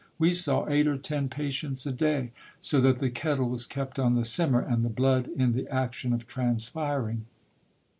We 0.17 0.33
saw 0.33 0.67
eight 0.67 0.87
or 0.87 0.97
ten 0.97 1.29
patients 1.29 1.85
a 1.85 1.91
day; 1.91 2.31
so 2.59 2.81
that 2.81 2.97
the 2.97 3.11
kettle 3.11 3.47
was 3.47 3.67
kept 3.67 3.99
on 3.99 4.15
the 4.15 4.25
simmer, 4.25 4.61
and 4.61 4.83
the 4.83 4.89
blood 4.89 5.27
in 5.37 5.51
the 5.51 5.67
action 5.67 6.11
of 6.11 6.25
transpiring. 6.25 7.25